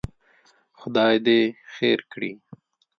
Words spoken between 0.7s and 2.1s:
خدای دې خیر